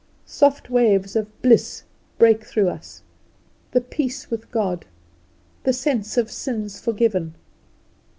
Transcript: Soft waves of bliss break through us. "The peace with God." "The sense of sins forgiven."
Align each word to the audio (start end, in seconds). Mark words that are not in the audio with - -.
Soft 0.25 0.71
waves 0.71 1.15
of 1.15 1.27
bliss 1.43 1.83
break 2.17 2.43
through 2.43 2.69
us. 2.69 3.03
"The 3.69 3.81
peace 3.81 4.31
with 4.31 4.49
God." 4.49 4.87
"The 5.63 5.73
sense 5.73 6.17
of 6.17 6.31
sins 6.31 6.79
forgiven." 6.79 7.35